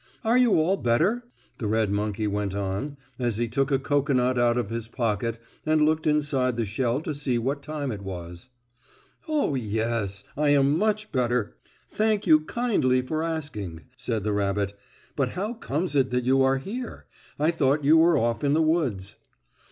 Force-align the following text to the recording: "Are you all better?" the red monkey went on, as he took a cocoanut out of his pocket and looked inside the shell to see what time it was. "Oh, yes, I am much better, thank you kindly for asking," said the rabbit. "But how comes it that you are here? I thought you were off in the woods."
"Are 0.23 0.35
you 0.35 0.53
all 0.55 0.77
better?" 0.77 1.25
the 1.59 1.67
red 1.67 1.91
monkey 1.91 2.25
went 2.25 2.55
on, 2.55 2.97
as 3.19 3.37
he 3.37 3.47
took 3.47 3.69
a 3.69 3.77
cocoanut 3.77 4.35
out 4.35 4.57
of 4.57 4.71
his 4.71 4.87
pocket 4.87 5.37
and 5.63 5.79
looked 5.79 6.07
inside 6.07 6.55
the 6.55 6.65
shell 6.65 7.01
to 7.01 7.13
see 7.13 7.37
what 7.37 7.61
time 7.61 7.91
it 7.91 8.01
was. 8.01 8.49
"Oh, 9.27 9.53
yes, 9.53 10.23
I 10.35 10.49
am 10.49 10.75
much 10.75 11.11
better, 11.11 11.55
thank 11.91 12.25
you 12.25 12.39
kindly 12.39 13.03
for 13.03 13.21
asking," 13.21 13.83
said 13.95 14.23
the 14.23 14.33
rabbit. 14.33 14.73
"But 15.15 15.29
how 15.37 15.53
comes 15.53 15.95
it 15.95 16.09
that 16.09 16.23
you 16.23 16.41
are 16.41 16.57
here? 16.57 17.05
I 17.37 17.51
thought 17.51 17.83
you 17.85 17.95
were 17.97 18.17
off 18.17 18.43
in 18.43 18.55
the 18.55 18.63
woods." 18.63 19.17